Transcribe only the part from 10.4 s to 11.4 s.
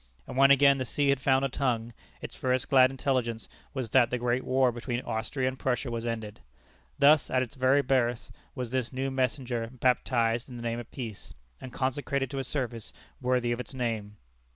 in the name of Peace,